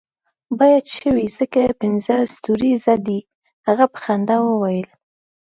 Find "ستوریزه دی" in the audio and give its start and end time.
2.35-3.19